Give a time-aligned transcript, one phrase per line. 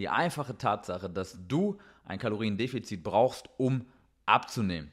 [0.00, 1.76] Die einfache Tatsache, dass du
[2.06, 3.84] ein Kaloriendefizit brauchst, um
[4.24, 4.90] abzunehmen.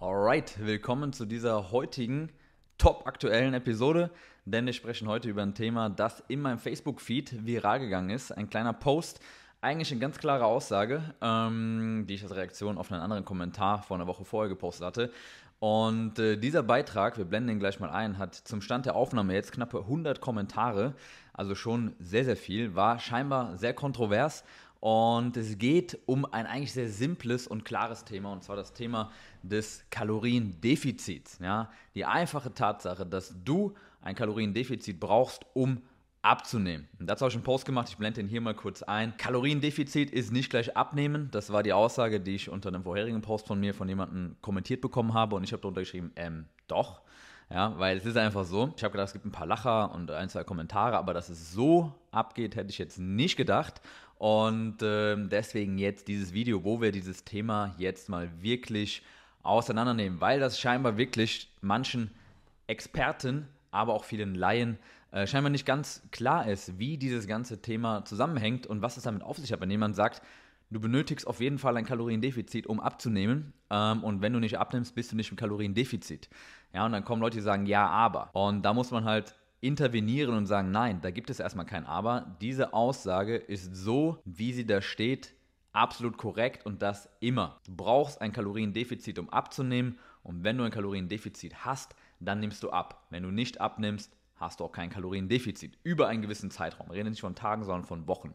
[0.00, 2.32] Alright, willkommen zu dieser heutigen
[2.78, 4.10] top aktuellen Episode,
[4.46, 8.32] denn wir sprechen heute über ein Thema, das in meinem Facebook-Feed viral gegangen ist.
[8.32, 9.20] Ein kleiner Post,
[9.60, 13.96] eigentlich eine ganz klare Aussage, ähm, die ich als Reaktion auf einen anderen Kommentar vor
[13.96, 15.12] einer Woche vorher gepostet hatte.
[15.58, 19.32] Und äh, dieser Beitrag, wir blenden ihn gleich mal ein, hat zum Stand der Aufnahme
[19.34, 20.94] jetzt knappe 100 Kommentare,
[21.32, 24.44] also schon sehr, sehr viel, war scheinbar sehr kontrovers.
[24.80, 29.10] Und es geht um ein eigentlich sehr simples und klares Thema, und zwar das Thema
[29.42, 31.38] des Kaloriendefizits.
[31.42, 31.70] Ja?
[31.94, 35.80] Die einfache Tatsache, dass du ein Kaloriendefizit brauchst, um
[36.26, 36.88] abzunehmen.
[36.98, 39.16] Und dazu habe ich einen Post gemacht, ich blende den hier mal kurz ein.
[39.16, 41.28] Kaloriendefizit ist nicht gleich abnehmen.
[41.30, 44.80] Das war die Aussage, die ich unter einem vorherigen Post von mir von jemandem kommentiert
[44.80, 47.00] bekommen habe und ich habe darunter geschrieben, ähm, doch.
[47.48, 48.74] Ja, weil es ist einfach so.
[48.76, 51.52] Ich habe gedacht, es gibt ein paar Lacher und ein, zwei Kommentare, aber dass es
[51.52, 53.80] so abgeht, hätte ich jetzt nicht gedacht.
[54.18, 59.02] Und äh, deswegen jetzt dieses Video, wo wir dieses Thema jetzt mal wirklich
[59.44, 62.10] auseinandernehmen, weil das scheinbar wirklich manchen
[62.66, 64.78] Experten, aber auch vielen Laien
[65.16, 69.22] äh, scheinbar nicht ganz klar ist, wie dieses ganze Thema zusammenhängt und was es damit
[69.22, 69.62] auf sich hat.
[69.62, 70.20] Wenn jemand sagt,
[70.70, 74.94] du benötigst auf jeden Fall ein Kaloriendefizit, um abzunehmen ähm, und wenn du nicht abnimmst,
[74.94, 76.28] bist du nicht im Kaloriendefizit.
[76.74, 78.28] Ja, und dann kommen Leute, die sagen, ja, aber.
[78.34, 82.36] Und da muss man halt intervenieren und sagen, nein, da gibt es erstmal kein Aber.
[82.42, 85.32] Diese Aussage ist so, wie sie da steht,
[85.72, 87.58] absolut korrekt und das immer.
[87.64, 92.70] Du brauchst ein Kaloriendefizit, um abzunehmen und wenn du ein Kaloriendefizit hast, dann nimmst du
[92.70, 93.06] ab.
[93.10, 96.88] Wenn du nicht abnimmst, hast du auch kein Kaloriendefizit über einen gewissen Zeitraum.
[96.88, 98.34] Wir reden nicht von Tagen, sondern von Wochen.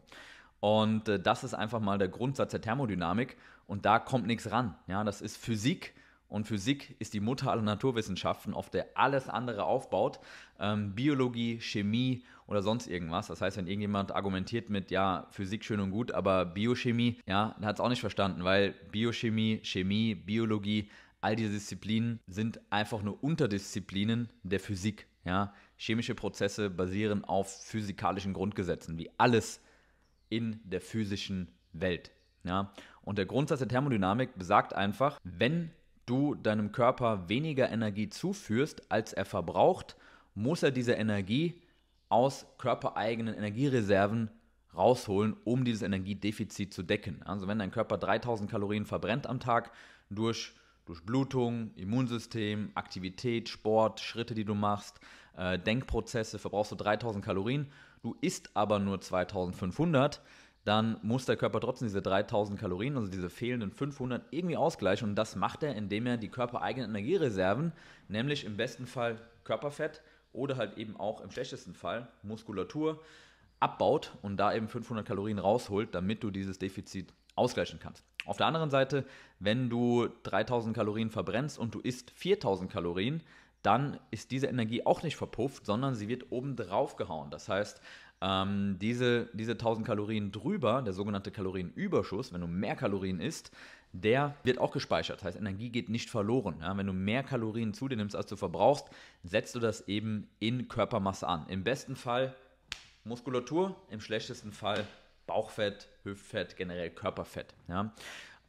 [0.60, 3.36] Und äh, das ist einfach mal der Grundsatz der Thermodynamik
[3.66, 4.76] und da kommt nichts ran.
[4.86, 5.94] Ja, das ist Physik
[6.28, 10.18] und Physik ist die Mutter aller Naturwissenschaften, auf der alles andere aufbaut.
[10.58, 13.26] Ähm, Biologie, Chemie oder sonst irgendwas.
[13.26, 17.66] Das heißt, wenn irgendjemand argumentiert mit, ja, Physik schön und gut, aber Biochemie, ja, dann
[17.66, 20.88] hat es auch nicht verstanden, weil Biochemie, Chemie, Biologie,
[21.20, 25.06] all diese Disziplinen sind einfach nur Unterdisziplinen der Physik.
[25.24, 25.54] Ja?
[25.76, 29.60] Chemische Prozesse basieren auf physikalischen Grundgesetzen, wie alles
[30.28, 32.10] in der physischen Welt.
[32.44, 32.72] Ja?
[33.02, 35.70] Und der Grundsatz der Thermodynamik besagt einfach, wenn
[36.06, 39.96] du deinem Körper weniger Energie zuführst, als er verbraucht,
[40.34, 41.62] muss er diese Energie
[42.08, 44.30] aus körpereigenen Energiereserven
[44.76, 47.22] rausholen, um dieses Energiedefizit zu decken.
[47.22, 49.70] Also wenn dein Körper 3000 Kalorien verbrennt am Tag
[50.10, 50.54] durch
[50.92, 55.00] Durchblutung, Immunsystem, Aktivität, Sport, Schritte, die du machst,
[55.38, 57.72] äh, Denkprozesse, verbrauchst du 3000 Kalorien,
[58.02, 60.20] du isst aber nur 2500,
[60.64, 65.08] dann muss der Körper trotzdem diese 3000 Kalorien, also diese fehlenden 500, irgendwie ausgleichen.
[65.08, 67.72] Und das macht er, indem er die körpereigenen Energiereserven,
[68.08, 73.00] nämlich im besten Fall Körperfett oder halt eben auch im schlechtesten Fall Muskulatur,
[73.60, 78.04] abbaut und da eben 500 Kalorien rausholt, damit du dieses Defizit ausgleichen kannst.
[78.24, 79.04] Auf der anderen Seite,
[79.40, 83.22] wenn du 3000 Kalorien verbrennst und du isst 4000 Kalorien,
[83.62, 87.30] dann ist diese Energie auch nicht verpufft, sondern sie wird oben drauf gehauen.
[87.30, 87.80] Das heißt,
[88.20, 93.50] ähm, diese, diese 1000 Kalorien drüber, der sogenannte Kalorienüberschuss, wenn du mehr Kalorien isst,
[93.92, 95.18] der wird auch gespeichert.
[95.18, 96.56] Das heißt, Energie geht nicht verloren.
[96.60, 98.86] Ja, wenn du mehr Kalorien zu dir nimmst, als du verbrauchst,
[99.22, 101.46] setzt du das eben in Körpermasse an.
[101.48, 102.34] Im besten Fall
[103.04, 104.86] Muskulatur, im schlechtesten Fall
[105.32, 107.54] Bauchfett, Hüftfett, generell Körperfett.
[107.66, 107.94] Ja?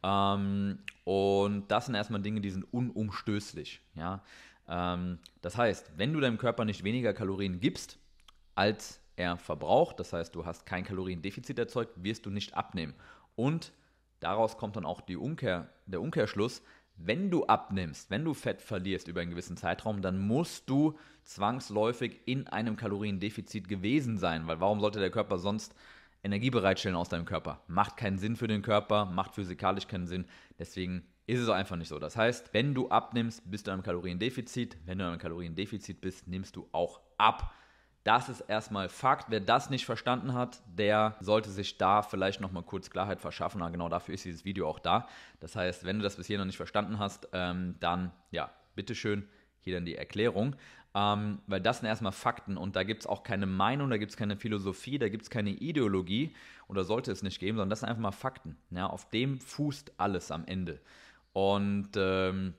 [0.02, 3.80] Ähm, und das sind erstmal Dinge, die sind unumstößlich.
[3.94, 4.22] Ja?
[4.68, 7.98] Ähm, das heißt, wenn du deinem Körper nicht weniger Kalorien gibst,
[8.54, 12.92] als er verbraucht, das heißt, du hast kein Kaloriendefizit erzeugt, wirst du nicht abnehmen.
[13.34, 13.72] Und
[14.20, 16.60] daraus kommt dann auch die Umkehr, der Umkehrschluss,
[16.96, 22.20] wenn du abnimmst, wenn du Fett verlierst über einen gewissen Zeitraum, dann musst du zwangsläufig
[22.26, 25.74] in einem Kaloriendefizit gewesen sein, weil warum sollte der Körper sonst
[26.24, 27.60] Energie bereitstellen aus deinem Körper.
[27.68, 30.24] Macht keinen Sinn für den Körper, macht physikalisch keinen Sinn.
[30.58, 31.98] Deswegen ist es einfach nicht so.
[31.98, 34.76] Das heißt, wenn du abnimmst, bist du in Kaloriendefizit.
[34.84, 37.54] Wenn du in Kaloriendefizit bist, nimmst du auch ab.
[38.04, 39.30] Das ist erstmal Fakt.
[39.30, 43.62] Wer das nicht verstanden hat, der sollte sich da vielleicht nochmal kurz Klarheit verschaffen.
[43.62, 45.08] Aber genau dafür ist dieses Video auch da.
[45.40, 49.26] Das heißt, wenn du das bis hier noch nicht verstanden hast, ähm, dann ja, bitteschön,
[49.60, 50.56] hier dann die Erklärung.
[50.96, 54.12] Ähm, weil das sind erstmal Fakten und da gibt es auch keine Meinung, da gibt
[54.12, 56.32] es keine Philosophie, da gibt es keine Ideologie
[56.68, 58.56] oder sollte es nicht geben, sondern das sind einfach mal Fakten.
[58.70, 60.80] Ja, auf dem fußt alles am Ende.
[61.32, 62.54] Und ähm,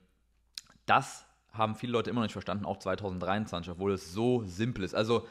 [0.84, 4.94] das haben viele Leute immer noch nicht verstanden, auch 2023, obwohl es so simpel ist.
[4.94, 5.26] Also,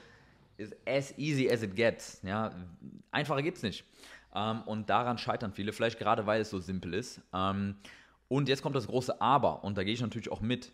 [0.86, 2.22] as easy as it gets.
[2.24, 2.52] Ja,
[3.12, 3.86] einfacher es nicht.
[4.34, 7.22] Ähm, und daran scheitern viele, vielleicht gerade weil es so simpel ist.
[7.34, 7.76] Ähm,
[8.28, 10.72] und jetzt kommt das große Aber, und da gehe ich natürlich auch mit.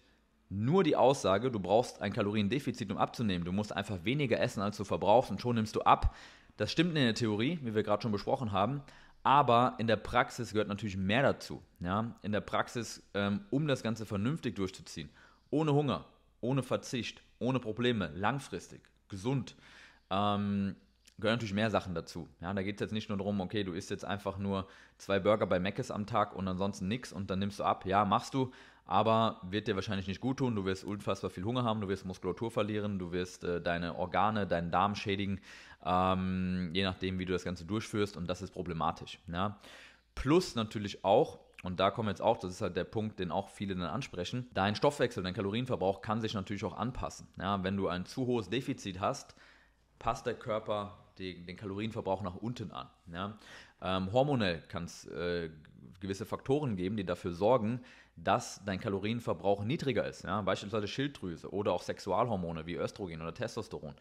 [0.54, 3.46] Nur die Aussage, du brauchst ein Kaloriendefizit, um abzunehmen.
[3.46, 6.14] Du musst einfach weniger essen, als du verbrauchst, und schon nimmst du ab.
[6.58, 8.82] Das stimmt in der Theorie, wie wir gerade schon besprochen haben.
[9.24, 11.64] Aber in der Praxis gehört natürlich mehr dazu.
[11.80, 12.16] Ja?
[12.22, 15.10] In der Praxis, ähm, um das Ganze vernünftig durchzuziehen,
[15.52, 16.04] ohne Hunger,
[16.42, 19.56] ohne Verzicht, ohne Probleme, langfristig, gesund,
[20.10, 20.76] ähm,
[21.18, 22.28] gehören natürlich mehr Sachen dazu.
[22.42, 24.68] Ja, da geht es jetzt nicht nur darum, okay, du isst jetzt einfach nur
[24.98, 27.86] zwei Burger bei Mc's am Tag und ansonsten nichts und dann nimmst du ab.
[27.86, 28.52] Ja, machst du,
[28.86, 30.56] aber wird dir wahrscheinlich nicht gut tun.
[30.56, 34.48] Du wirst unfassbar viel Hunger haben, du wirst Muskulatur verlieren, du wirst äh, deine Organe,
[34.48, 35.40] deinen Darm schädigen,
[35.86, 39.20] ähm, je nachdem, wie du das Ganze durchführst und das ist problematisch.
[39.28, 39.60] Ja.
[40.16, 43.50] Plus natürlich auch, und da kommen jetzt auch, das ist halt der Punkt, den auch
[43.50, 47.28] viele dann ansprechen, dein Stoffwechsel, dein Kalorienverbrauch kann sich natürlich auch anpassen.
[47.40, 49.36] Ja, wenn du ein zu hohes Defizit hast,
[50.00, 52.90] passt der Körper den, den Kalorienverbrauch nach unten an.
[53.12, 53.38] Ja?
[53.82, 55.50] Ähm, hormonell kann es äh,
[56.00, 57.82] gewisse Faktoren geben, die dafür sorgen,
[58.24, 60.24] dass dein Kalorienverbrauch niedriger ist.
[60.24, 60.42] Ja?
[60.42, 63.96] Beispielsweise Schilddrüse oder auch Sexualhormone wie Östrogen oder Testosteron,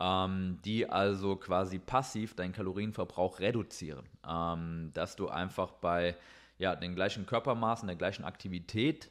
[0.00, 4.04] ähm, die also quasi passiv deinen Kalorienverbrauch reduzieren.
[4.28, 6.16] Ähm, dass du einfach bei
[6.58, 9.10] ja, den gleichen Körpermaßen, der gleichen Aktivität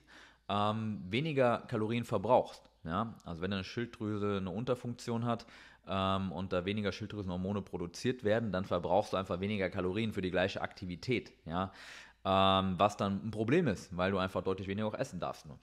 [0.50, 2.63] ähm, weniger Kalorien verbrauchst.
[2.83, 3.16] Ja?
[3.25, 5.45] Also wenn deine Schilddrüse eine Unterfunktion hat,
[5.88, 10.31] ähm, und da weniger Schilddrüsenhormone produziert werden, dann verbrauchst du einfach weniger Kalorien für die
[10.31, 11.33] gleiche Aktivität.
[11.45, 11.71] Ja?
[12.25, 15.46] Ähm, was dann ein Problem ist, weil du einfach deutlich weniger auch essen darfst.
[15.46, 15.60] Nur.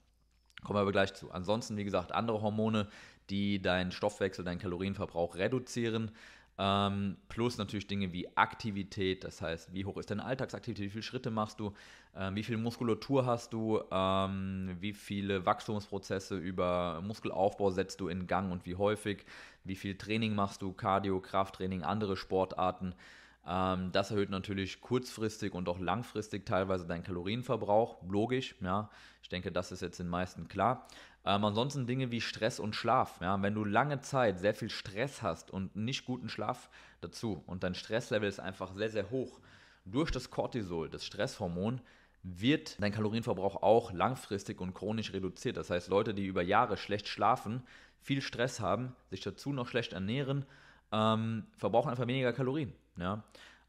[0.63, 1.31] Kommen wir aber gleich zu.
[1.31, 2.87] Ansonsten, wie gesagt, andere Hormone,
[3.29, 6.11] die deinen Stoffwechsel, deinen Kalorienverbrauch reduzieren,
[6.57, 11.01] ähm, plus natürlich Dinge wie Aktivität, das heißt, wie hoch ist deine Alltagsaktivität, wie viele
[11.01, 11.73] Schritte machst du,
[12.15, 18.27] ähm, wie viel Muskulatur hast du, ähm, wie viele Wachstumsprozesse über Muskelaufbau setzt du in
[18.27, 19.25] Gang und wie häufig,
[19.63, 22.93] wie viel Training machst du, Cardio, Krafttraining, andere Sportarten.
[23.47, 28.89] Ähm, das erhöht natürlich kurzfristig und auch langfristig teilweise deinen Kalorienverbrauch, logisch, ja.
[29.23, 30.87] Ich denke, das ist jetzt den meisten klar.
[31.23, 33.19] Ähm, ansonsten Dinge wie Stress und Schlaf.
[33.21, 33.41] Ja?
[33.41, 37.75] Wenn du lange Zeit sehr viel Stress hast und nicht guten Schlaf dazu und dein
[37.75, 39.39] Stresslevel ist einfach sehr, sehr hoch,
[39.85, 41.81] durch das Cortisol, das Stresshormon,
[42.23, 45.57] wird dein Kalorienverbrauch auch langfristig und chronisch reduziert.
[45.57, 47.63] Das heißt, Leute, die über Jahre schlecht schlafen,
[47.99, 50.45] viel Stress haben, sich dazu noch schlecht ernähren,
[50.91, 52.73] ähm, verbrauchen einfach weniger Kalorien.
[53.01, 53.23] Ja?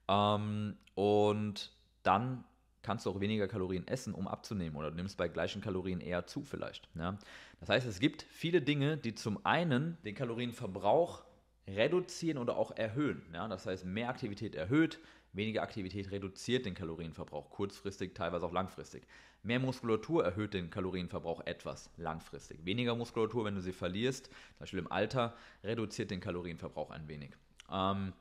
[0.08, 2.44] Ähm, und dann
[2.82, 6.26] kannst du auch weniger Kalorien essen, um abzunehmen oder du nimmst bei gleichen Kalorien eher
[6.26, 6.88] zu vielleicht.
[6.94, 7.16] Ja?
[7.60, 11.22] Das heißt, es gibt viele Dinge, die zum einen den Kalorienverbrauch
[11.66, 13.22] reduzieren oder auch erhöhen.
[13.32, 13.48] Ja?
[13.48, 14.98] Das heißt, mehr Aktivität erhöht,
[15.32, 19.06] weniger Aktivität reduziert den Kalorienverbrauch, kurzfristig, teilweise auch langfristig.
[19.44, 22.64] Mehr Muskulatur erhöht den Kalorienverbrauch etwas langfristig.
[22.64, 27.30] Weniger Muskulatur, wenn du sie verlierst, zum Beispiel im Alter, reduziert den Kalorienverbrauch ein wenig.
[27.70, 28.12] Ähm,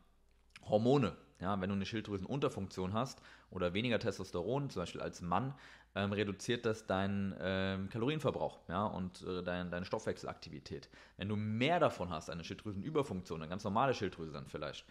[0.69, 5.53] Hormone ja, wenn du eine Schilddrüsenunterfunktion hast oder weniger Testosteron, zum Beispiel als Mann,
[5.95, 10.89] ähm, reduziert das deinen ähm, Kalorienverbrauch ja, und äh, dein, deine Stoffwechselaktivität.
[11.17, 14.85] Wenn du mehr davon hast, eine Schilddrüsenüberfunktion, eine ganz normale Schilddrüse dann vielleicht,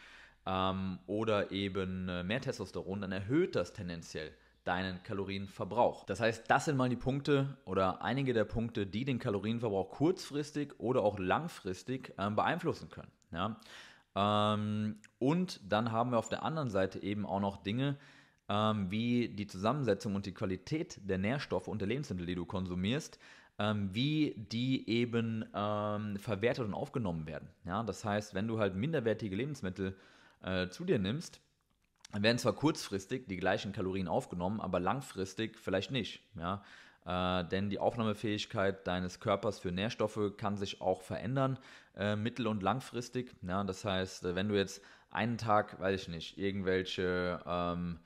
[0.44, 4.32] ähm, oder eben äh, mehr Testosteron, dann erhöht das tendenziell
[4.64, 6.04] deinen Kalorienverbrauch.
[6.04, 10.78] Das heißt, das sind mal die Punkte oder einige der Punkte, die den Kalorienverbrauch kurzfristig
[10.78, 13.10] oder auch langfristig ähm, beeinflussen können.
[13.32, 13.58] Ja.
[14.14, 17.96] Ähm, und dann haben wir auf der anderen Seite eben auch noch Dinge
[18.48, 23.18] ähm, wie die Zusammensetzung und die Qualität der Nährstoffe und der Lebensmittel, die du konsumierst,
[23.58, 27.48] ähm, wie die eben ähm, verwertet und aufgenommen werden.
[27.64, 29.96] Ja, das heißt, wenn du halt minderwertige Lebensmittel
[30.42, 31.40] äh, zu dir nimmst,
[32.12, 36.24] werden zwar kurzfristig die gleichen Kalorien aufgenommen, aber langfristig vielleicht nicht.
[36.34, 36.64] Ja?
[37.06, 41.58] Äh, denn die Aufnahmefähigkeit deines Körpers für Nährstoffe kann sich auch verändern,
[41.96, 43.34] äh, mittel- und langfristig.
[43.42, 48.00] Ja, das heißt, äh, wenn du jetzt einen Tag, weiß ich nicht, irgendwelche, ähm,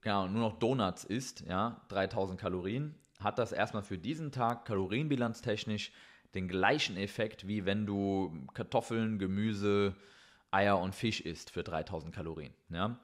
[0.00, 5.92] genau, nur noch Donuts isst, ja, 3000 Kalorien, hat das erstmal für diesen Tag kalorienbilanztechnisch
[6.34, 9.94] den gleichen Effekt, wie wenn du Kartoffeln, Gemüse,
[10.50, 12.52] Eier und Fisch isst für 3000 Kalorien.
[12.68, 12.98] Ja?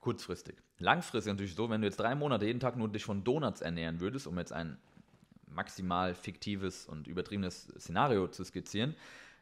[0.00, 0.56] Kurzfristig.
[0.82, 4.00] Langfristig natürlich so, wenn du jetzt drei Monate jeden Tag nur dich von Donuts ernähren
[4.00, 4.76] würdest, um jetzt ein
[5.46, 8.96] maximal fiktives und übertriebenes Szenario zu skizzieren,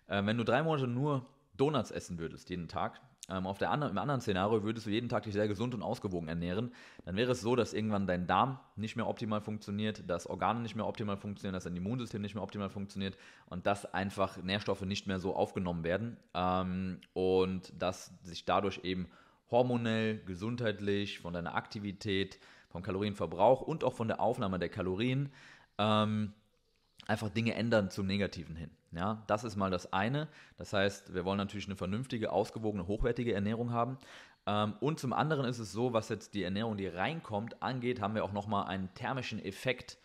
[0.09, 1.25] äh, wenn du drei Monate nur
[1.57, 5.09] Donuts essen würdest jeden Tag, ähm, auf der anderen, im anderen Szenario würdest du jeden
[5.09, 6.75] Tag dich sehr gesund und ausgewogen ernähren,
[7.07, 10.75] dann wäre es so, dass irgendwann dein Darm nicht mehr optimal funktioniert, dass Organe nicht
[10.75, 13.17] mehr optimal funktionieren, dass dein Immunsystem nicht mehr optimal funktioniert
[13.47, 19.09] und dass einfach Nährstoffe nicht mehr so aufgenommen werden ähm, und dass sich dadurch eben
[19.51, 22.39] hormonell, gesundheitlich, von deiner Aktivität,
[22.69, 25.31] vom Kalorienverbrauch und auch von der Aufnahme der Kalorien
[25.79, 26.33] ähm,
[27.07, 28.71] einfach Dinge ändern zum Negativen hin.
[28.93, 30.29] Ja, das ist mal das eine.
[30.57, 33.99] Das heißt, wir wollen natürlich eine vernünftige, ausgewogene, hochwertige Ernährung haben.
[34.47, 38.15] Ähm, und zum anderen ist es so, was jetzt die Ernährung, die reinkommt, angeht, haben
[38.15, 39.99] wir auch nochmal einen thermischen Effekt,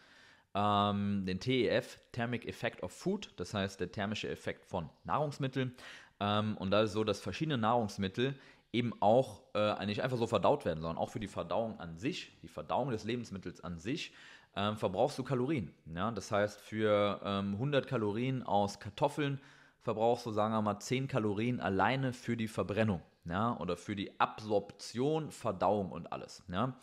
[0.54, 5.74] ähm, den TEF, Thermic Effect of Food, das heißt der thermische Effekt von Nahrungsmitteln.
[6.20, 8.36] Ähm, und da ist es so, dass verschiedene Nahrungsmittel
[8.76, 12.38] eben auch äh, nicht einfach so verdaut werden, sondern auch für die Verdauung an sich,
[12.42, 14.14] die Verdauung des Lebensmittels an sich,
[14.56, 15.74] ähm, verbrauchst du Kalorien.
[15.94, 16.12] Ja?
[16.12, 19.40] Das heißt, für ähm, 100 Kalorien aus Kartoffeln
[19.82, 23.58] verbrauchst du, sagen wir mal, 10 Kalorien alleine für die Verbrennung ja?
[23.58, 26.44] oder für die Absorption, Verdauung und alles.
[26.50, 26.76] Ja?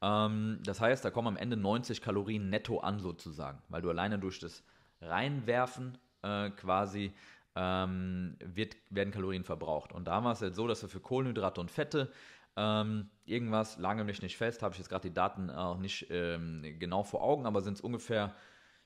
[0.00, 4.18] Ähm, das heißt, da kommen am Ende 90 Kalorien netto an sozusagen, weil du alleine
[4.18, 4.62] durch das
[5.00, 7.12] Reinwerfen äh, quasi
[7.54, 9.92] ähm, wird, werden Kalorien verbraucht.
[9.92, 12.10] Und da war es jetzt so, dass wir für Kohlenhydrate und Fette
[12.56, 16.62] ähm, irgendwas, lange mich nicht fest, habe ich jetzt gerade die Daten auch nicht ähm,
[16.78, 18.34] genau vor Augen, aber sind es ungefähr,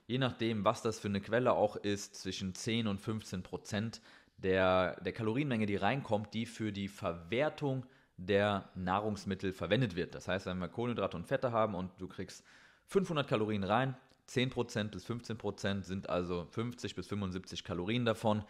[0.07, 4.01] je nachdem, was das für eine Quelle auch ist, zwischen 10 und 15 Prozent
[4.37, 10.15] der, der Kalorienmenge, die reinkommt, die für die Verwertung der Nahrungsmittel verwendet wird.
[10.15, 12.45] Das heißt, wenn wir Kohlenhydrate und Fette haben und du kriegst
[12.87, 13.97] 500 Kalorien rein,
[14.29, 18.45] 10% bis 15% sind also 50 bis 75 Kalorien davon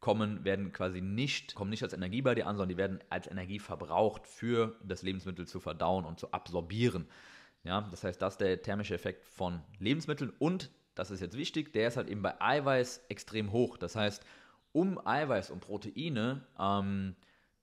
[0.00, 3.28] kommen, werden quasi nicht, kommen nicht als Energie bei dir an, sondern die werden als
[3.28, 7.06] Energie verbraucht für das Lebensmittel zu verdauen und zu absorbieren.
[7.64, 11.72] Ja, das heißt, das ist der thermische Effekt von Lebensmitteln und, das ist jetzt wichtig,
[11.72, 13.78] der ist halt eben bei Eiweiß extrem hoch.
[13.78, 14.24] Das heißt,
[14.72, 17.14] um Eiweiß und Proteine ähm,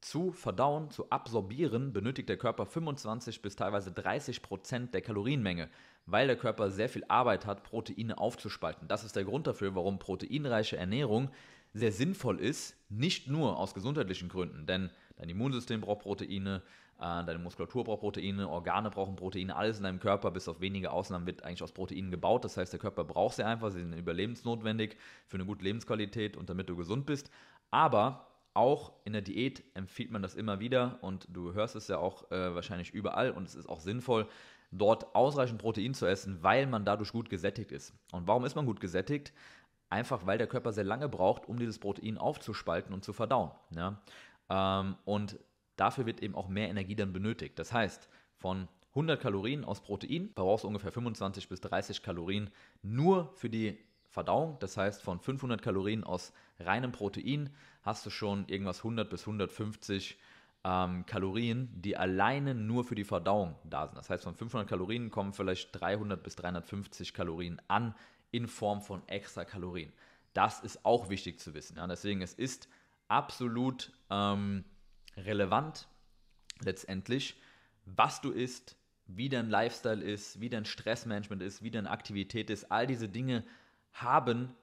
[0.01, 5.69] zu verdauen, zu absorbieren, benötigt der Körper 25 bis teilweise 30 Prozent der Kalorienmenge
[6.11, 8.87] weil der Körper sehr viel Arbeit hat, Proteine aufzuspalten.
[8.87, 11.29] Das ist der Grund dafür, warum proteinreiche Ernährung
[11.73, 16.63] sehr sinnvoll ist, nicht nur aus gesundheitlichen Gründen, denn dein Immunsystem braucht Proteine,
[16.97, 20.91] äh, deine Muskulatur braucht Proteine, Organe brauchen Proteine, alles in deinem Körper, bis auf wenige
[20.91, 22.43] Ausnahmen, wird eigentlich aus Proteinen gebaut.
[22.43, 26.49] Das heißt, der Körper braucht sie einfach, sie sind überlebensnotwendig für eine gute Lebensqualität und
[26.49, 27.29] damit du gesund bist.
[27.69, 28.28] Aber
[28.59, 32.29] auch in der Diät empfiehlt man das immer wieder und du hörst es ja auch
[32.29, 34.27] äh, wahrscheinlich überall und es ist auch sinnvoll,
[34.71, 37.93] dort ausreichend Protein zu essen, weil man dadurch gut gesättigt ist.
[38.11, 39.33] Und warum ist man gut gesättigt?
[39.89, 43.51] Einfach weil der Körper sehr lange braucht, um dieses Protein aufzuspalten und zu verdauen.
[43.71, 44.01] Ja?
[44.49, 45.39] Ähm, und
[45.77, 47.57] dafür wird eben auch mehr Energie dann benötigt.
[47.57, 52.49] Das heißt, von 100 Kalorien aus Protein verbrauchst du ungefähr 25 bis 30 Kalorien
[52.81, 54.57] nur für die Verdauung.
[54.59, 57.49] Das heißt, von 500 Kalorien aus reinem Protein
[57.83, 60.29] hast du schon irgendwas 100 bis 150 Kalorien
[60.63, 63.97] ähm, Kalorien, die alleine nur für die Verdauung da sind.
[63.97, 67.95] Das heißt, von 500 Kalorien kommen vielleicht 300 bis 350 Kalorien an
[68.31, 69.91] in Form von extra Kalorien.
[70.33, 71.77] Das ist auch wichtig zu wissen.
[71.77, 71.87] Ja?
[71.87, 72.67] Deswegen, es ist
[73.07, 74.65] absolut ähm,
[75.17, 75.87] relevant
[76.61, 77.39] letztendlich,
[77.85, 78.75] was du isst,
[79.07, 82.71] wie dein Lifestyle ist, wie dein Stressmanagement ist, wie deine Aktivität ist.
[82.71, 83.43] All diese Dinge
[84.01, 84.53] haben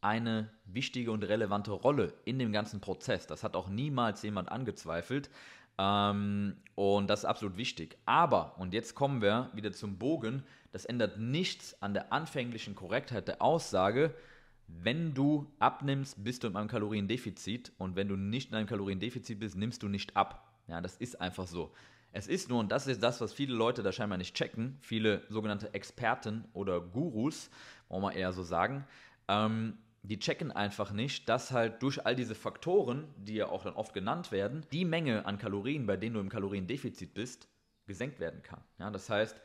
[0.00, 3.26] eine wichtige und relevante Rolle in dem ganzen Prozess.
[3.26, 5.30] Das hat auch niemals jemand angezweifelt.
[5.78, 7.96] Ähm, und das ist absolut wichtig.
[8.04, 13.28] Aber, und jetzt kommen wir wieder zum Bogen, das ändert nichts an der anfänglichen Korrektheit
[13.28, 14.14] der Aussage,
[14.66, 19.38] wenn du abnimmst, bist du in einem Kaloriendefizit und wenn du nicht in einem Kaloriendefizit
[19.40, 20.58] bist, nimmst du nicht ab.
[20.66, 21.72] Ja, das ist einfach so.
[22.16, 25.22] Es ist nur, und das ist das, was viele Leute da scheinbar nicht checken, viele
[25.28, 27.50] sogenannte Experten oder Gurus,
[27.88, 28.86] wollen wir eher so sagen,
[29.26, 33.74] ähm, die checken einfach nicht, dass halt durch all diese Faktoren, die ja auch dann
[33.74, 37.48] oft genannt werden, die Menge an Kalorien, bei denen du im Kaloriendefizit bist,
[37.86, 38.62] gesenkt werden kann.
[38.78, 39.36] Ja, das heißt,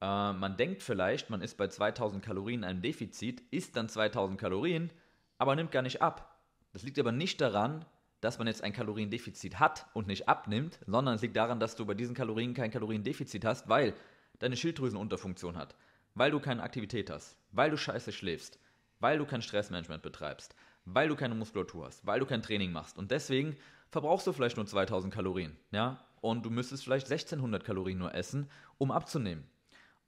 [0.00, 4.38] äh, man denkt vielleicht, man ist bei 2000 Kalorien in einem Defizit, isst dann 2000
[4.38, 4.92] Kalorien,
[5.38, 6.38] aber nimmt gar nicht ab.
[6.72, 7.84] Das liegt aber nicht daran,
[8.24, 11.84] dass man jetzt ein Kaloriendefizit hat und nicht abnimmt, sondern es liegt daran, dass du
[11.84, 13.94] bei diesen Kalorien kein Kaloriendefizit hast, weil
[14.38, 15.76] deine Schilddrüsenunterfunktion hat,
[16.14, 18.58] weil du keine Aktivität hast, weil du scheiße schläfst,
[18.98, 22.96] weil du kein Stressmanagement betreibst, weil du keine Muskulatur hast, weil du kein Training machst.
[22.96, 23.56] Und deswegen
[23.90, 26.02] verbrauchst du vielleicht nur 2000 Kalorien, ja?
[26.22, 29.44] Und du müsstest vielleicht 1600 Kalorien nur essen, um abzunehmen.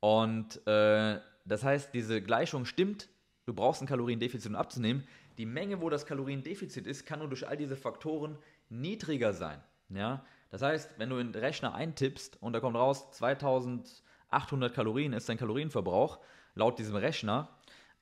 [0.00, 3.10] Und äh, das heißt, diese Gleichung stimmt.
[3.44, 5.06] Du brauchst ein Kaloriendefizit, um abzunehmen.
[5.38, 8.38] Die Menge, wo das Kaloriendefizit ist, kann nur durch all diese Faktoren
[8.68, 9.60] niedriger sein.
[9.90, 10.24] Ja?
[10.50, 15.28] Das heißt, wenn du in den Rechner eintippst und da kommt raus, 2800 Kalorien ist
[15.28, 16.20] dein Kalorienverbrauch,
[16.54, 17.48] laut diesem Rechner,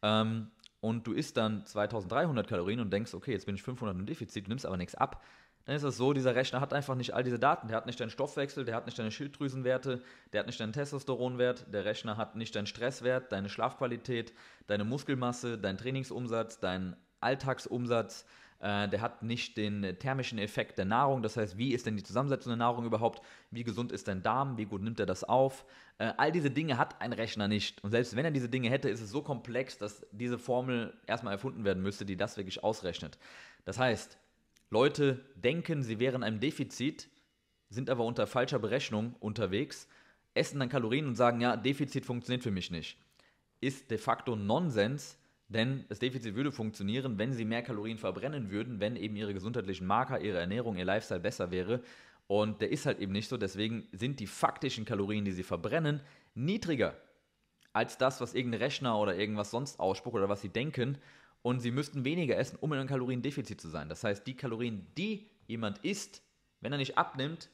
[0.02, 0.50] ähm,
[0.80, 4.44] und du isst dann 2300 Kalorien und denkst, okay, jetzt bin ich 500 im Defizit,
[4.44, 5.24] du nimmst aber nichts ab,
[5.64, 7.68] dann ist das so, dieser Rechner hat einfach nicht all diese Daten.
[7.68, 11.72] Der hat nicht deinen Stoffwechsel, der hat nicht deine Schilddrüsenwerte, der hat nicht deinen Testosteronwert,
[11.72, 14.34] der Rechner hat nicht deinen Stresswert, deine Schlafqualität,
[14.66, 18.24] deine Muskelmasse, deinen Trainingsumsatz, deinen Alltagsumsatz,
[18.60, 22.02] äh, der hat nicht den thermischen Effekt der Nahrung, das heißt, wie ist denn die
[22.02, 25.64] Zusammensetzung der Nahrung überhaupt, wie gesund ist dein Darm, wie gut nimmt er das auf.
[25.98, 27.82] Äh, all diese Dinge hat ein Rechner nicht.
[27.84, 31.34] Und selbst wenn er diese Dinge hätte, ist es so komplex, dass diese Formel erstmal
[31.34, 33.18] erfunden werden müsste, die das wirklich ausrechnet.
[33.64, 34.18] Das heißt,
[34.70, 37.08] Leute denken, sie wären einem Defizit,
[37.68, 39.88] sind aber unter falscher Berechnung unterwegs,
[40.34, 42.98] essen dann Kalorien und sagen, ja, Defizit funktioniert für mich nicht.
[43.60, 45.18] Ist de facto Nonsens,
[45.54, 49.86] denn das Defizit würde funktionieren, wenn sie mehr Kalorien verbrennen würden, wenn eben ihre gesundheitlichen
[49.86, 51.80] Marker, ihre Ernährung, ihr Lifestyle besser wäre.
[52.26, 53.36] Und der ist halt eben nicht so.
[53.36, 56.00] Deswegen sind die faktischen Kalorien, die sie verbrennen,
[56.34, 56.96] niedriger
[57.72, 60.98] als das, was irgendein Rechner oder irgendwas sonst ausspuckt oder was sie denken.
[61.42, 63.88] Und sie müssten weniger essen, um in einem Kaloriendefizit zu sein.
[63.88, 66.22] Das heißt, die Kalorien, die jemand isst,
[66.60, 67.48] wenn er nicht abnimmt,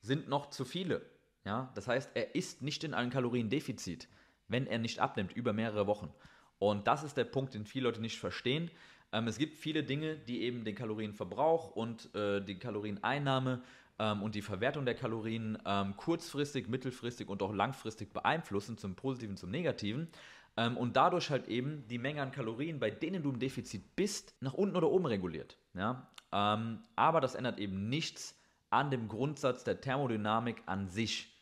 [0.00, 1.02] sind noch zu viele.
[1.44, 1.72] Ja?
[1.74, 4.08] Das heißt, er ist nicht in einem Kaloriendefizit,
[4.48, 6.12] wenn er nicht abnimmt über mehrere Wochen.
[6.58, 8.70] Und das ist der Punkt, den viele Leute nicht verstehen.
[9.12, 13.62] Ähm, es gibt viele Dinge, die eben den Kalorienverbrauch und äh, die Kalorieneinnahme
[13.98, 19.36] ähm, und die Verwertung der Kalorien ähm, kurzfristig, mittelfristig und auch langfristig beeinflussen, zum Positiven,
[19.36, 20.08] zum Negativen.
[20.56, 24.34] Ähm, und dadurch halt eben die Menge an Kalorien, bei denen du im Defizit bist,
[24.40, 25.56] nach unten oder oben reguliert.
[25.74, 26.08] Ja?
[26.32, 28.38] Ähm, aber das ändert eben nichts
[28.70, 31.32] an dem Grundsatz der Thermodynamik an sich.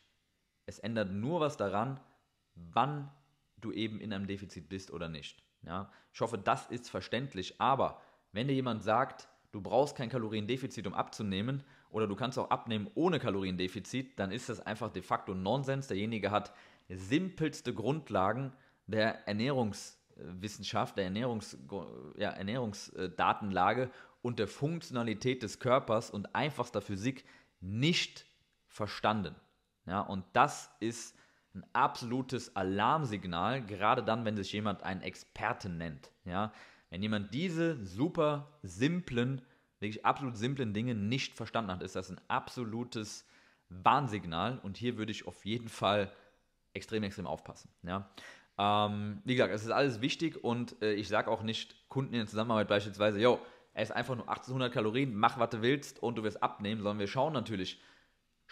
[0.65, 1.99] Es ändert nur was daran,
[2.55, 3.09] wann
[3.63, 5.43] du eben in einem Defizit bist oder nicht.
[5.65, 5.91] Ja?
[6.13, 7.59] Ich hoffe, das ist verständlich.
[7.59, 8.01] Aber
[8.31, 12.89] wenn dir jemand sagt, du brauchst kein Kaloriendefizit, um abzunehmen, oder du kannst auch abnehmen
[12.95, 15.87] ohne Kaloriendefizit, dann ist das einfach de facto Nonsens.
[15.87, 16.51] Derjenige hat
[16.89, 18.51] simpelste Grundlagen
[18.87, 21.55] der Ernährungswissenschaft, der Ernährungs,
[22.17, 23.91] ja, Ernährungsdatenlage
[24.23, 27.25] und der Funktionalität des Körpers und einfachster Physik
[27.61, 28.25] nicht
[28.65, 29.35] verstanden.
[29.85, 31.15] Ja, und das ist
[31.55, 36.11] ein absolutes Alarmsignal, gerade dann, wenn sich jemand einen Experten nennt.
[36.25, 36.51] Ja?
[36.89, 39.41] Wenn jemand diese super simplen,
[39.79, 43.27] wirklich absolut simplen Dinge nicht verstanden hat, ist das ein absolutes
[43.69, 46.11] Warnsignal und hier würde ich auf jeden Fall
[46.73, 47.69] extrem, extrem aufpassen.
[47.83, 48.09] Ja?
[48.57, 52.19] Ähm, wie gesagt, es ist alles wichtig und äh, ich sage auch nicht Kunden in
[52.19, 53.39] der Zusammenarbeit beispielsweise, yo,
[53.73, 56.99] er ist einfach nur 1800 Kalorien, mach was du willst und du wirst abnehmen, sondern
[56.99, 57.81] wir schauen natürlich,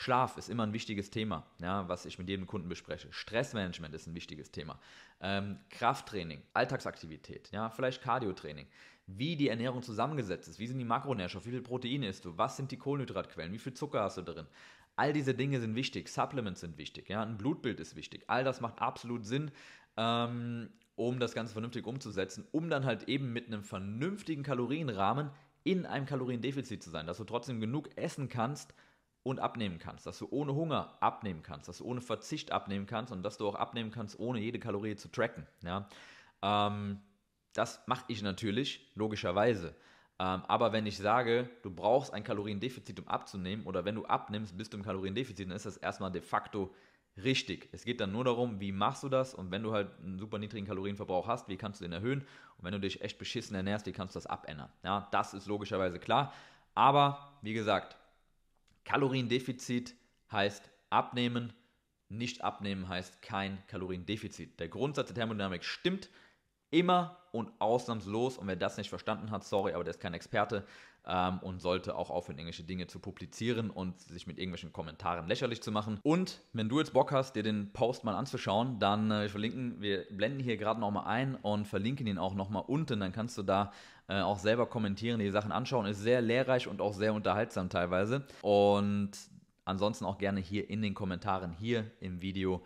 [0.02, 3.08] Schlaf ist immer ein wichtiges Thema, ja, was ich mit jedem Kunden bespreche.
[3.12, 4.80] Stressmanagement ist ein wichtiges Thema.
[5.20, 8.66] Ähm, Krafttraining, Alltagsaktivität, ja, vielleicht Cardiotraining.
[9.06, 12.58] Wie die Ernährung zusammengesetzt ist, wie sind die Makronährstoffe, wie viel Protein isst du, was
[12.58, 14.48] sind die Kohlenhydratquellen, wie viel Zucker hast du drin.
[14.96, 18.24] All diese Dinge sind wichtig, Supplements sind wichtig, ja, ein Blutbild ist wichtig.
[18.26, 19.52] All das macht absolut Sinn,
[19.98, 25.30] ähm, um das Ganze vernünftig umzusetzen, um dann halt eben mit einem vernünftigen Kalorienrahmen
[25.64, 28.74] in einem Kaloriendefizit zu sein, dass du trotzdem genug essen kannst,
[29.24, 33.12] und abnehmen kannst, dass du ohne Hunger abnehmen kannst, dass du ohne Verzicht abnehmen kannst
[33.12, 35.46] und dass du auch abnehmen kannst, ohne jede Kalorie zu tracken.
[35.64, 35.88] Ja?
[36.42, 37.00] Ähm,
[37.54, 39.76] das mache ich natürlich, logischerweise.
[40.20, 44.58] Ähm, aber wenn ich sage, du brauchst ein Kaloriendefizit, um abzunehmen, oder wenn du abnimmst,
[44.58, 46.74] bist du im Kaloriendefizit, dann ist das erstmal de facto
[47.18, 47.70] richtig.
[47.72, 50.38] Es geht dann nur darum, wie machst du das und wenn du halt einen super
[50.40, 52.22] niedrigen Kalorienverbrauch hast, wie kannst du den erhöhen
[52.58, 54.70] und wenn du dich echt beschissen ernährst, wie kannst du das abändern.
[54.84, 56.34] Ja, das ist logischerweise klar.
[56.74, 57.98] Aber wie gesagt,
[58.86, 59.96] Kaloriendefizit
[60.32, 61.54] heißt abnehmen,
[62.10, 64.60] nicht abnehmen heißt kein Kaloriendefizit.
[64.60, 66.10] Der Grundsatz der Thermodynamik stimmt
[66.70, 68.38] immer und ausnahmslos.
[68.38, 70.66] Und wer das nicht verstanden hat, sorry, aber der ist kein Experte
[71.06, 75.62] ähm, und sollte auch aufhören, irgendwelche Dinge zu publizieren und sich mit irgendwelchen Kommentaren lächerlich
[75.62, 76.00] zu machen.
[76.04, 80.06] Und wenn du jetzt Bock hast, dir den Post mal anzuschauen, dann äh, verlinken, wir
[80.12, 83.00] blenden hier gerade nochmal ein und verlinken ihn auch nochmal unten.
[83.00, 83.72] Dann kannst du da
[84.08, 85.86] äh, auch selber kommentieren, die Sachen anschauen.
[85.86, 88.26] Ist sehr lehrreich und auch sehr unterhaltsam teilweise.
[88.42, 89.12] Und
[89.66, 92.62] ansonsten auch gerne hier in den Kommentaren hier im Video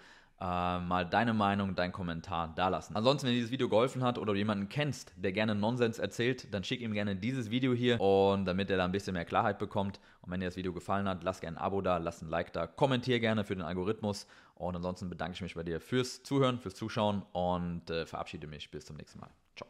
[0.46, 2.96] äh, mal deine Meinung, deinen Kommentar da lassen.
[2.96, 6.54] Ansonsten, wenn dir dieses Video geholfen hat oder du jemanden kennst, der gerne Nonsens erzählt,
[6.54, 9.58] dann schick ihm gerne dieses Video hier und damit er da ein bisschen mehr Klarheit
[9.58, 10.00] bekommt.
[10.22, 12.54] Und wenn dir das Video gefallen hat, lass gerne ein Abo da, lass ein Like
[12.54, 14.28] da, kommentier gerne für den Algorithmus.
[14.56, 18.70] Und ansonsten bedanke ich mich bei dir fürs Zuhören, fürs Zuschauen und äh, verabschiede mich
[18.72, 19.30] bis zum nächsten Mal.
[19.56, 19.64] Ciao.